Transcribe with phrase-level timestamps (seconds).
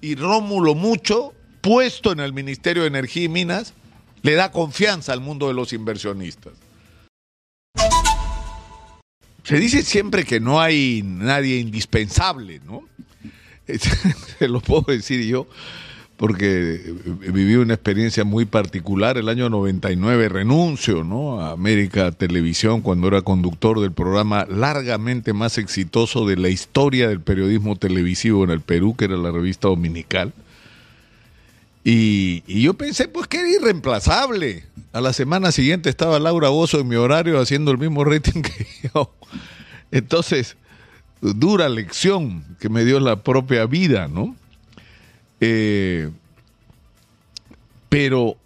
[0.00, 3.74] y Rómulo Mucho, puesto en el Ministerio de Energía y Minas,
[4.22, 6.52] le da confianza al mundo de los inversionistas.
[9.44, 12.82] Se dice siempre que no hay nadie indispensable, ¿no?
[14.38, 15.46] Se lo puedo decir yo,
[16.20, 16.78] porque
[17.32, 19.16] viví una experiencia muy particular.
[19.16, 21.40] El año 99 renuncio ¿no?
[21.40, 27.22] a América Televisión cuando era conductor del programa largamente más exitoso de la historia del
[27.22, 30.34] periodismo televisivo en el Perú, que era la revista Dominical.
[31.84, 34.64] Y, y, yo pensé, pues que era irreemplazable.
[34.92, 38.66] A la semana siguiente estaba Laura Bozo en mi horario haciendo el mismo rating que
[38.92, 39.10] yo.
[39.90, 40.58] Entonces,
[41.22, 44.36] dura lección que me dio la propia vida, ¿no?
[45.40, 46.10] Eh,
[47.88, 48.36] pero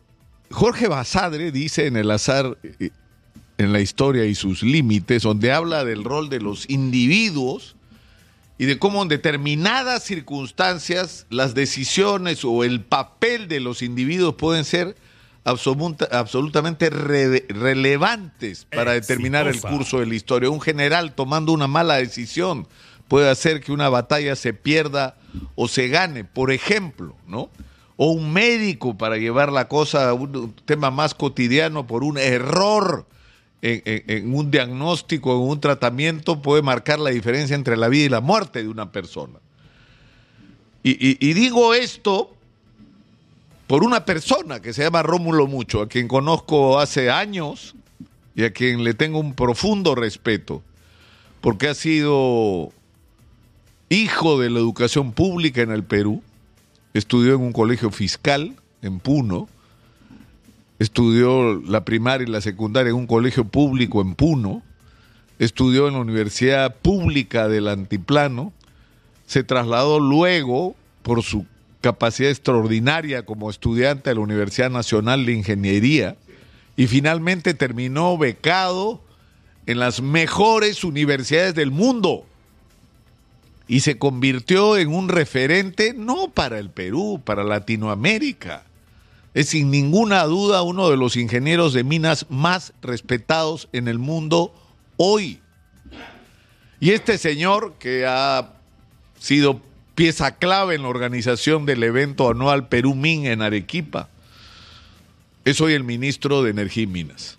[0.51, 2.91] Jorge Basadre dice en el azar, eh,
[3.59, 7.77] en la historia y sus límites, donde habla del rol de los individuos
[8.57, 14.65] y de cómo en determinadas circunstancias las decisiones o el papel de los individuos pueden
[14.65, 14.97] ser
[15.42, 20.51] absoluta, absolutamente re, relevantes para determinar el curso de la historia.
[20.51, 22.67] Un general tomando una mala decisión
[23.08, 25.16] puede hacer que una batalla se pierda
[25.55, 27.50] o se gane, por ejemplo, ¿no?
[27.96, 33.06] O un médico para llevar la cosa a un tema más cotidiano por un error
[33.62, 38.20] en, un diagnóstico, en un tratamiento, puede marcar la diferencia entre la vida y la
[38.20, 39.39] muerte de una persona.
[40.83, 42.34] Y, y, y digo esto
[43.66, 47.74] por una persona que se llama Rómulo Mucho, a quien conozco hace años
[48.34, 50.62] y a quien le tengo un profundo respeto,
[51.41, 52.72] porque ha sido
[53.95, 56.23] hijo de la educación pública en el Perú,
[56.92, 59.48] estudió en un colegio fiscal en Puno,
[60.78, 64.62] estudió la primaria y la secundaria en un colegio público en Puno,
[65.39, 68.53] estudió en la Universidad Pública del Antiplano,
[69.27, 71.47] se trasladó luego por su
[71.81, 76.17] capacidad extraordinaria como estudiante a la Universidad Nacional de Ingeniería
[76.77, 79.03] y finalmente terminó becado
[79.67, 82.27] en las mejores universidades del mundo
[83.67, 88.64] y se convirtió en un referente no para el Perú, para Latinoamérica.
[89.33, 94.55] Es sin ninguna duda uno de los ingenieros de minas más respetados en el mundo
[94.97, 95.41] hoy.
[96.79, 98.53] Y este señor que ha
[99.19, 99.61] sido
[99.95, 104.08] pieza clave en la organización del evento anual Perú Min en Arequipa,
[105.45, 107.39] es hoy el ministro de Energía y Minas.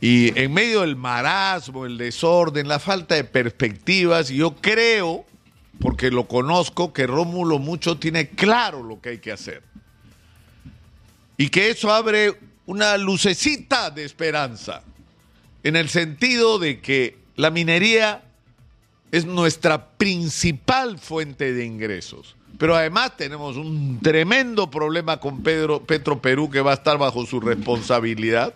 [0.00, 5.24] Y en medio del marasmo, el desorden, la falta de perspectivas, yo creo,
[5.80, 9.62] porque lo conozco, que Rómulo Mucho tiene claro lo que hay que hacer.
[11.36, 14.82] Y que eso abre una lucecita de esperanza,
[15.64, 18.22] en el sentido de que la minería
[19.10, 22.36] es nuestra principal fuente de ingresos.
[22.56, 27.24] Pero además tenemos un tremendo problema con Pedro, Petro Perú que va a estar bajo
[27.26, 28.54] su responsabilidad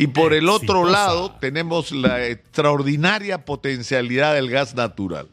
[0.00, 5.26] y por el otro lado tenemos la extraordinaria potencialidad del gas natural.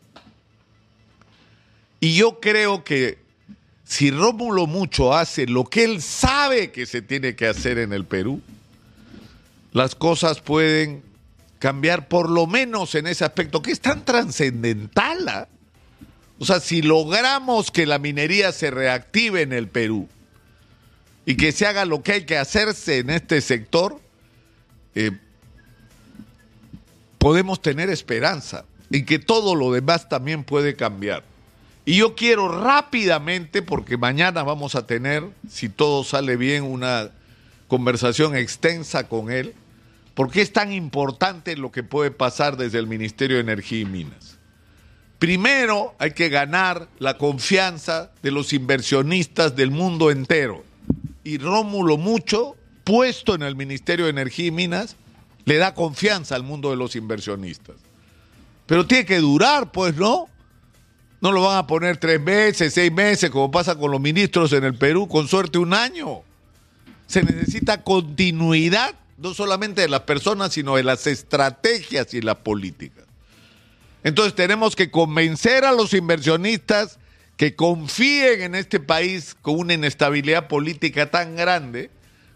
[1.99, 3.19] Y yo creo que
[3.83, 8.05] si Rómulo Mucho hace lo que él sabe que se tiene que hacer en el
[8.05, 8.41] Perú,
[9.71, 11.03] las cosas pueden
[11.59, 15.27] cambiar por lo menos en ese aspecto que es tan trascendental.
[15.27, 15.45] ¿eh?
[16.39, 20.09] O sea, si logramos que la minería se reactive en el Perú
[21.23, 24.01] y que se haga lo que hay que hacerse en este sector,
[24.95, 25.11] eh,
[27.17, 31.23] podemos tener esperanza y que todo lo demás también puede cambiar.
[31.85, 37.11] Y yo quiero rápidamente, porque mañana vamos a tener, si todo sale bien, una
[37.67, 39.53] conversación extensa con él,
[40.15, 44.37] porque es tan importante lo que puede pasar desde el Ministerio de Energía y Minas.
[45.19, 50.63] Primero hay que ganar la confianza de los inversionistas del mundo entero.
[51.23, 52.55] Y Rómulo Mucho
[52.85, 54.95] puesto en el Ministerio de Energía y Minas,
[55.43, 57.75] le da confianza al mundo de los inversionistas.
[58.65, 60.29] Pero tiene que durar, pues, ¿no?
[61.19, 64.63] No lo van a poner tres meses, seis meses, como pasa con los ministros en
[64.63, 66.21] el Perú, con suerte un año.
[67.07, 73.05] Se necesita continuidad, no solamente de las personas, sino de las estrategias y las políticas.
[74.03, 76.99] Entonces tenemos que convencer a los inversionistas
[77.37, 81.89] que confíen en este país con una inestabilidad política tan grande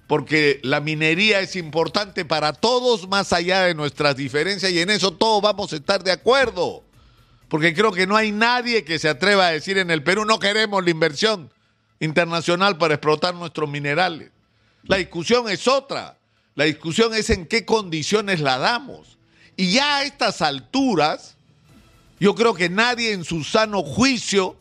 [0.10, 5.14] porque la minería es importante para todos más allá de nuestras diferencias y en eso
[5.14, 6.84] todos vamos a estar de acuerdo.
[7.48, 10.40] Porque creo que no hay nadie que se atreva a decir en el Perú no
[10.40, 11.52] queremos la inversión
[12.00, 14.32] internacional para explotar nuestros minerales.
[14.82, 16.18] La discusión es otra.
[16.56, 19.20] La discusión es en qué condiciones la damos.
[19.58, 21.38] Y ya a estas alturas,
[22.20, 24.58] yo creo que nadie en su sano juicio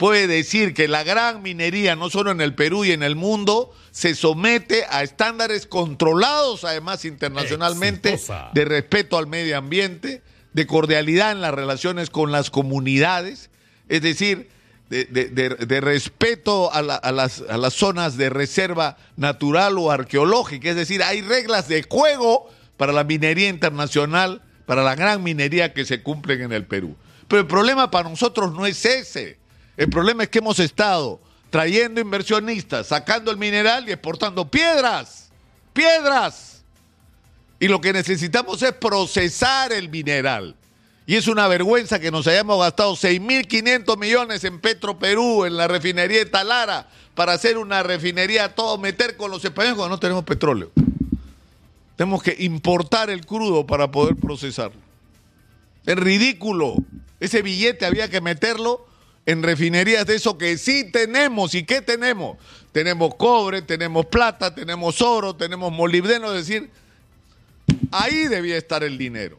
[0.00, 3.72] puede decir que la gran minería, no solo en el Perú y en el mundo,
[3.90, 8.50] se somete a estándares controlados, además internacionalmente, Exitosa.
[8.54, 10.22] de respeto al medio ambiente,
[10.54, 13.50] de cordialidad en las relaciones con las comunidades,
[13.90, 14.48] es decir,
[14.88, 19.76] de, de- de- de respeto a, la- a las, a las zonas de reserva natural
[19.76, 22.48] o arqueológica, es decir, hay reglas de juego
[22.78, 26.96] para la minería internacional, para la gran minería que se cumplen en el Perú.
[27.28, 29.38] Pero el problema para nosotros no es ese.
[29.80, 35.30] El problema es que hemos estado trayendo inversionistas, sacando el mineral y exportando piedras.
[35.72, 36.64] Piedras.
[37.58, 40.54] Y lo que necesitamos es procesar el mineral.
[41.06, 45.66] Y es una vergüenza que nos hayamos gastado 6.500 millones en Petro Perú, en la
[45.66, 49.98] refinería de Talara, para hacer una refinería a todo meter con los españoles cuando no
[49.98, 50.70] tenemos petróleo.
[51.96, 54.78] Tenemos que importar el crudo para poder procesarlo.
[55.86, 56.74] Es ridículo.
[57.18, 58.89] Ese billete había que meterlo
[59.30, 61.54] en refinerías de eso que sí tenemos.
[61.54, 62.36] ¿Y qué tenemos?
[62.72, 66.70] Tenemos cobre, tenemos plata, tenemos oro, tenemos molibdeno, es decir,
[67.92, 69.38] ahí debía estar el dinero.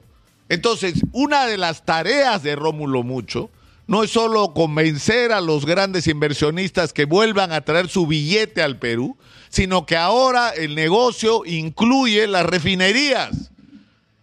[0.50, 3.50] Entonces, una de las tareas de Rómulo Mucho
[3.88, 8.80] no es solo convencer a los grandes inversionistas que vuelvan a traer su billete al
[8.80, 9.18] Perú,
[9.50, 13.51] sino que ahora el negocio incluye las refinerías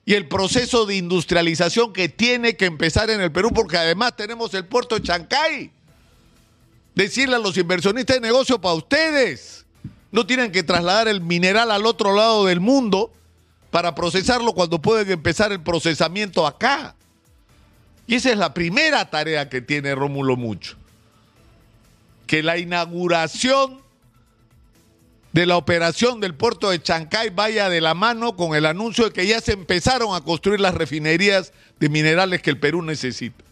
[0.09, 4.55] y el proceso de industrialización que tiene que empezar en el Perú, porque además tenemos
[4.55, 5.71] el puerto de Chancay.
[6.95, 9.67] Decirle a los inversionistas de negocio para ustedes.
[10.11, 13.13] No tienen que trasladar el mineral al otro lado del mundo
[13.71, 16.95] para procesarlo cuando pueden empezar el procesamiento acá.
[18.07, 20.79] Y esa es la primera tarea que tiene Rómulo Mucho.
[22.27, 23.83] Que la inauguración
[25.39, 29.13] de la operación del puerto de Chancay vaya de la mano con el anuncio de
[29.13, 33.45] que ya se empezaron a construir las refinerías de minerales que el Perú necesita.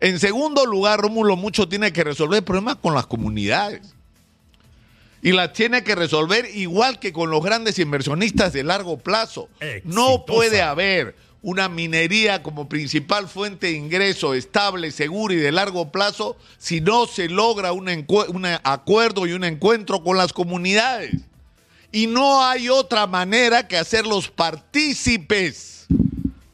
[0.00, 3.94] En segundo lugar, Rómulo Mucho tiene que resolver problemas con las comunidades.
[5.22, 9.48] Y las tiene que resolver igual que con los grandes inversionistas de largo plazo.
[9.84, 15.92] No puede haber una minería como principal fuente de ingreso estable, segura y de largo
[15.92, 17.86] plazo si no se logra un,
[18.64, 21.12] acuerdo y un encuentro con las comunidades.
[21.92, 25.84] Y no hay otra manera que hacerlos partícipes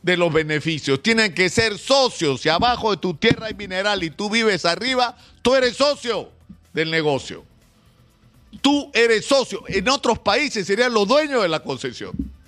[0.02, 1.00] de los beneficios.
[1.00, 2.40] Tienen que ser socios.
[2.40, 6.30] Si abajo de tu tierra hay mineral y tú vives arriba, tú eres socio
[6.72, 7.44] del negocio.
[8.60, 9.62] Tú eres socio.
[9.68, 12.39] En otros países serían los dueños de la concesión.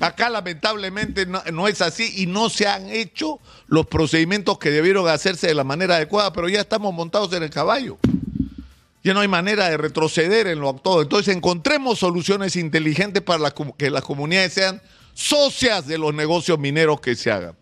[0.00, 5.48] Acá lamentablemente no, es así y no se han hecho los procedimientos que debieron hacerse
[5.48, 7.98] de la manera adecuada, pero ya estamos montados en el caballo.
[9.02, 11.02] Ya no hay manera de retroceder en lo actuado.
[11.02, 14.80] Entonces encontremos soluciones inteligentes para que las comunidades sean
[15.14, 17.56] socias de los negocios mineros que se hagan.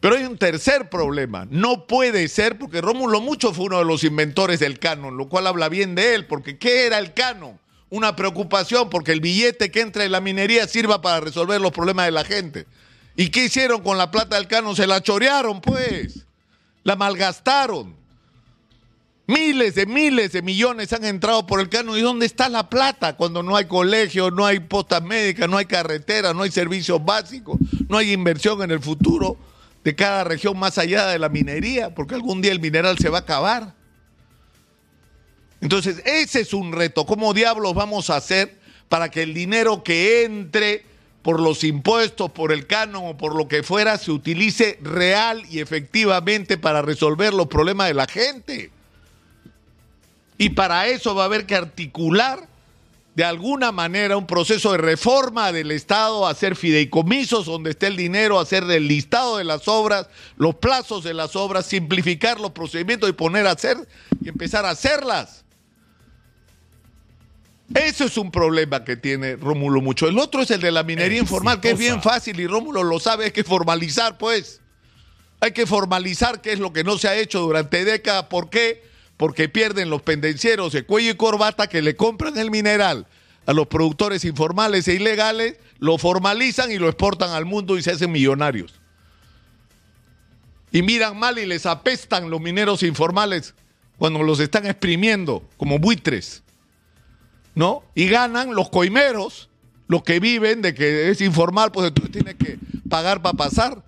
[0.00, 1.46] Pero hay un tercer problema.
[1.50, 5.46] No puede ser, porque Rómulo Mucho fue uno de los inventores del canon, lo cual
[5.46, 7.58] habla bien de él, porque ¿qué era el canon?
[7.90, 12.06] Una preocupación porque el billete que entra en la minería sirva para resolver los problemas
[12.06, 12.66] de la gente.
[13.16, 14.76] ¿Y qué hicieron con la plata del canon?
[14.76, 16.24] Se la chorearon, pues.
[16.84, 17.96] La malgastaron.
[19.26, 21.98] Miles de miles de millones han entrado por el canon.
[21.98, 25.66] ¿Y dónde está la plata cuando no hay colegio, no hay postas médicas, no hay
[25.66, 27.58] carretera, no hay servicios básicos,
[27.88, 29.36] no hay inversión en el futuro
[29.84, 31.94] de cada región más allá de la minería?
[31.94, 33.74] Porque algún día el mineral se va a acabar.
[35.60, 37.04] Entonces, ese es un reto.
[37.06, 40.84] ¿Cómo diablos vamos a hacer para que el dinero que entre
[41.22, 45.60] por los impuestos, por el canon o por lo que fuera, se utilice real y
[45.60, 48.70] efectivamente para resolver los problemas de la gente?
[50.38, 52.48] Y para eso va a haber que articular
[53.14, 58.40] de alguna manera un proceso de reforma del Estado, hacer fideicomisos donde esté el dinero,
[58.40, 60.06] hacer del listado de las obras,
[60.38, 63.76] los plazos de las obras, simplificar los procedimientos y poner a hacer
[64.24, 65.44] y empezar a hacerlas.
[67.74, 70.08] Eso es un problema que tiene Rómulo mucho.
[70.08, 72.98] El otro es el de la minería informal, que es bien fácil y Rómulo lo
[72.98, 74.60] sabe, hay que formalizar, pues.
[75.40, 78.24] Hay que formalizar qué es lo que no se ha hecho durante décadas.
[78.24, 78.82] ¿Por qué?
[79.16, 83.06] Porque pierden los pendencieros de cuello y corbata que le compran el mineral
[83.46, 87.92] a los productores informales e ilegales, lo formalizan y lo exportan al mundo y se
[87.92, 88.74] hacen millonarios.
[90.72, 93.54] Y miran mal y les apestan los mineros informales
[93.96, 96.42] cuando los están exprimiendo como buitres.
[97.54, 97.82] ¿No?
[97.94, 99.50] Y ganan los coimeros,
[99.88, 103.82] los que viven de que es informal, pues entonces tiene que pagar para pasar.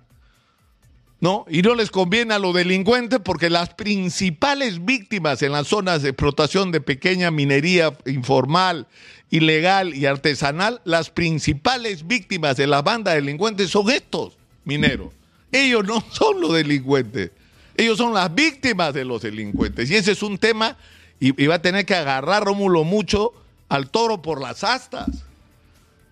[1.23, 1.47] ¿no?
[1.49, 6.09] Y no les conviene a los delincuentes porque las principales víctimas en las zonas de
[6.09, 8.89] explotación de pequeña minería informal,
[9.31, 15.13] ilegal y artesanal, las principales víctimas de la banda delincuentes son estos mineros.
[15.53, 17.31] Ellos no son los delincuentes.
[17.77, 19.89] Ellos son las víctimas de los delincuentes.
[19.93, 20.77] Y ese es un tema,
[21.21, 23.33] y va a tener que agarrar Rómulo mucho
[23.73, 25.09] al toro por las astas.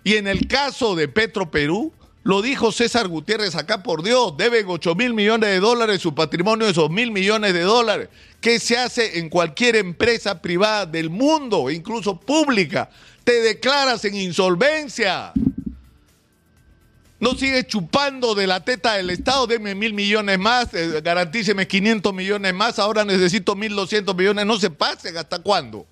[0.03, 4.67] Y en el caso de Petro Perú, lo dijo César Gutiérrez acá por Dios, deben
[4.69, 8.09] 8 mil millones de dólares, su patrimonio es 2 mil millones de dólares.
[8.41, 12.91] ¿Qué se hace en cualquier empresa privada del mundo, incluso pública?
[13.25, 15.33] Te declaras en insolvencia.
[17.19, 22.15] No sigue chupando de la teta del Estado, deme mil millones más, eh, garantíceme 500
[22.15, 25.87] millones más, ahora necesito 1.200 millones, no se pasen, ¿hasta cuándo?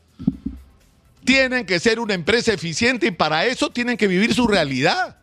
[1.29, 5.19] Tienen que ser una empresa eficiente y para eso tienen que vivir su realidad.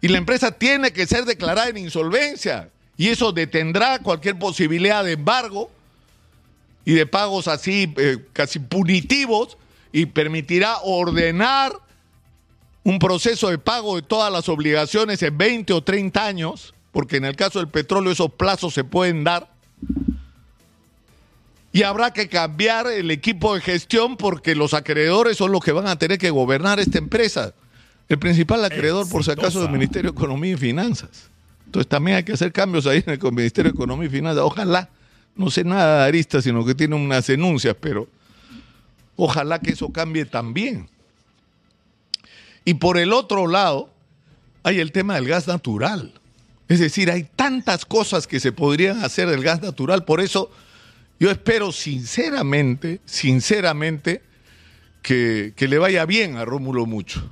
[0.00, 2.70] Y la empresa tiene que ser declarada en insolvencia.
[2.96, 5.68] Y eso detendrá cualquier posibilidad de embargo
[6.84, 9.58] y de pagos así eh, casi punitivos
[9.90, 11.72] y permitirá ordenar
[12.84, 17.24] un proceso de pago de todas las obligaciones en 20 o 30 años, porque en
[17.24, 19.53] el caso del petróleo esos plazos se pueden dar.
[21.74, 25.88] Y habrá que cambiar el equipo de gestión porque los acreedores son los que van
[25.88, 27.52] a tener que gobernar esta empresa.
[28.08, 31.30] El principal acreedor, por si acaso, es el Ministerio de Economía y Finanzas.
[31.66, 34.44] Entonces también hay que hacer cambios ahí en el Ministerio de Economía y Finanzas.
[34.44, 34.88] Ojalá,
[35.34, 38.06] no sé nada de Arista, sino que tiene unas denuncias, pero
[39.16, 40.88] ojalá que eso cambie también.
[42.64, 43.90] Y por el otro lado,
[44.62, 46.12] hay el tema del gas natural.
[46.68, 50.04] Es decir, hay tantas cosas que se podrían hacer del gas natural.
[50.04, 50.52] Por eso
[51.24, 54.20] yo espero sinceramente, sinceramente,
[55.00, 57.30] que, que le vaya bien a Rómulo Mucho.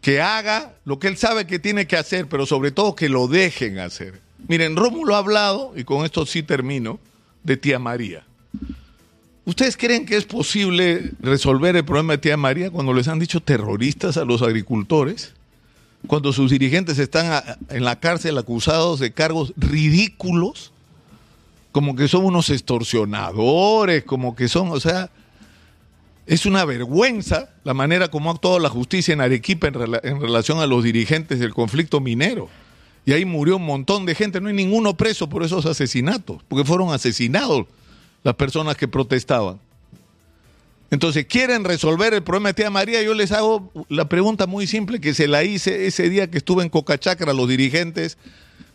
[0.00, 3.26] Que haga lo que él sabe que tiene que hacer, pero sobre todo que lo
[3.26, 4.20] dejen hacer.
[4.46, 7.00] Miren, Rómulo ha hablado, y con esto sí termino,
[7.42, 8.24] de tía María.
[9.44, 13.40] ¿Ustedes creen que es posible resolver el problema de tía María cuando les han dicho
[13.40, 15.34] terroristas a los agricultores?
[16.06, 20.70] Cuando sus dirigentes están en la cárcel acusados de cargos ridículos,
[21.78, 25.12] como que son unos extorsionadores, como que son, o sea,
[26.26, 30.20] es una vergüenza la manera como ha actuado la justicia en Arequipa en, rela en
[30.20, 32.48] relación a los dirigentes del conflicto minero.
[33.06, 36.64] Y ahí murió un montón de gente, no hay ninguno preso por esos asesinatos, porque
[36.64, 37.66] fueron asesinados
[38.24, 39.60] las personas que protestaban.
[40.90, 43.04] Entonces, ¿quieren resolver el problema de tía María?
[43.04, 46.64] Yo les hago la pregunta muy simple que se la hice ese día que estuve
[46.64, 48.18] en Cocachacra, los dirigentes,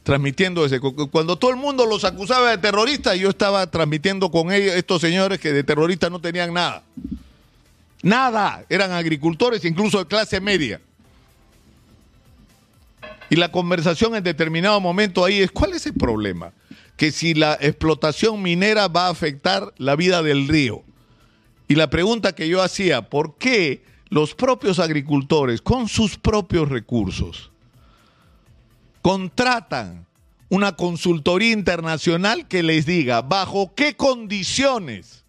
[0.03, 0.79] transmitiendo ese.
[0.79, 5.39] Cuando todo el mundo los acusaba de terroristas, yo estaba transmitiendo con ellos, estos señores
[5.39, 6.83] que de terroristas no tenían nada.
[8.01, 10.81] Nada, eran agricultores, incluso de clase media.
[13.29, 16.51] Y la conversación en determinado momento ahí es, ¿cuál es el problema?
[16.97, 20.83] que si la explotación minera va a afectar la vida del río.
[21.67, 27.51] Y la pregunta que yo hacía, ¿por qué los propios agricultores, con sus propios recursos,
[29.03, 30.07] contratan
[30.49, 35.25] una consultoría internacional que les diga bajo qué condiciones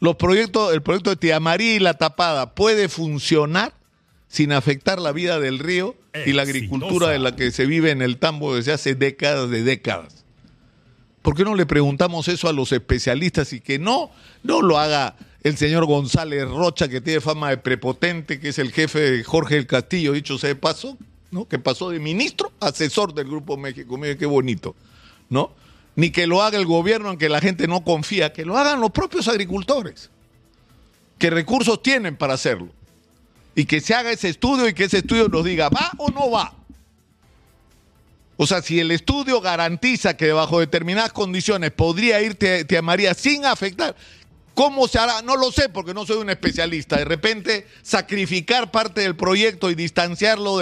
[0.00, 3.74] los proyectos, el proyecto de Tía María y La Tapada puede funcionar
[4.28, 5.94] sin afectar la vida del río
[6.24, 9.62] y la agricultura de la que se vive en el tambo desde hace décadas de
[9.62, 10.24] décadas?
[11.20, 14.10] ¿Por qué no le preguntamos eso a los especialistas y que no,
[14.42, 18.72] no lo haga el señor González Rocha, que tiene fama de prepotente, que es el
[18.72, 20.96] jefe de Jorge del Castillo, dicho sea de paso,
[21.30, 21.46] ¿no?
[21.46, 23.96] Que pasó de ministro a asesor del Grupo México.
[23.98, 24.74] Mire qué bonito,
[25.28, 25.52] ¿no?
[25.96, 28.80] Ni que lo haga el gobierno en que la gente no confía, que lo hagan
[28.80, 30.10] los propios agricultores,
[31.18, 32.68] que recursos tienen para hacerlo.
[33.54, 36.30] Y que se haga ese estudio y que ese estudio nos diga, ¿va o no
[36.30, 36.54] va?
[38.36, 43.44] O sea, si el estudio garantiza que bajo determinadas condiciones podría ir Tía María sin
[43.44, 43.96] afectar,
[44.54, 45.22] ¿cómo se hará?
[45.22, 46.98] No lo sé porque no soy un especialista.
[46.98, 50.60] De repente, sacrificar parte del proyecto y distanciarlo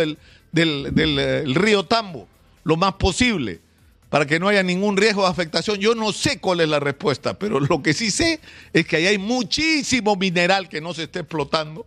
[0.56, 2.26] del, del río Tambo
[2.64, 3.60] lo más posible
[4.08, 5.78] para que no haya ningún riesgo de afectación.
[5.78, 8.40] Yo no sé cuál es la respuesta, pero lo que sí sé
[8.72, 11.86] es que ahí hay muchísimo mineral que no se está explotando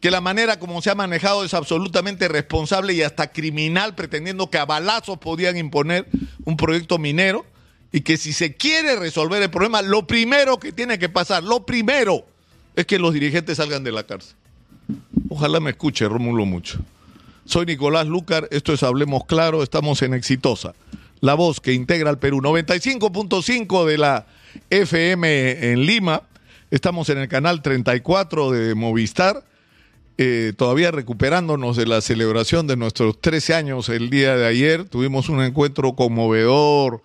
[0.00, 4.58] que la manera como se ha manejado es absolutamente responsable y hasta criminal, pretendiendo que
[4.58, 6.06] a balazos podían imponer
[6.44, 7.46] un proyecto minero,
[7.92, 11.64] y que si se quiere resolver el problema, lo primero que tiene que pasar, lo
[11.64, 12.26] primero,
[12.74, 14.36] es que los dirigentes salgan de la cárcel.
[15.28, 16.78] Ojalá me escuche, Rómulo Mucho.
[17.46, 20.74] Soy Nicolás Lucar, esto es Hablemos Claro, estamos en Exitosa,
[21.20, 22.40] la voz que integra al Perú.
[22.40, 24.26] 95.5 de la
[24.68, 26.22] FM en Lima,
[26.70, 29.44] estamos en el canal 34 de Movistar
[30.18, 35.28] eh, todavía recuperándonos de la celebración de nuestros 13 años el día de ayer, tuvimos
[35.28, 37.02] un encuentro conmovedor,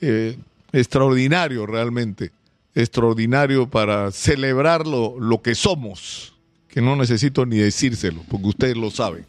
[0.00, 0.38] eh,
[0.72, 2.32] extraordinario realmente,
[2.74, 6.34] extraordinario para celebrar lo, lo que somos,
[6.66, 9.26] que no necesito ni decírselo, porque ustedes lo saben.